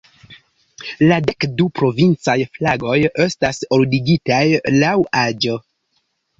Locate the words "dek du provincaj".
1.27-2.35